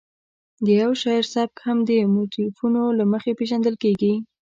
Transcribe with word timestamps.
د 0.65 0.67
یو 0.81 0.91
شاعر 1.01 1.25
سبک 1.33 1.57
هم 1.67 1.77
د 1.89 1.91
موتیفونو 2.15 2.81
له 2.97 3.03
مخې 3.11 3.31
پېژندل 3.39 3.75
کېږي. 3.83 4.13